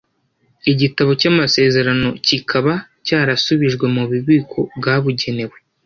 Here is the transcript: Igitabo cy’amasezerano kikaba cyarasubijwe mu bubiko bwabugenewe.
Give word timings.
Igitabo 0.71 1.11
cy’amasezerano 1.19 2.07
kikaba 2.25 2.73
cyarasubijwe 3.05 3.85
mu 3.95 4.03
bubiko 4.09 4.59
bwabugenewe. 4.77 5.57